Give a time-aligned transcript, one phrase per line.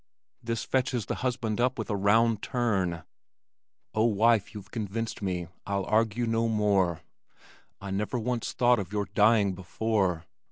[0.41, 3.03] This fetches the husband up with a round turn:
[3.93, 7.01] Oh, wife, you've convinced me, I'll argue no more,
[7.79, 10.25] I never once thought of your dying before.